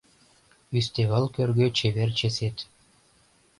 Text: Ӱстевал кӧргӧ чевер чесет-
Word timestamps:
Ӱстевал 0.77 1.25
кӧргӧ 1.35 1.67
чевер 1.77 2.09
чесет- 2.17 2.57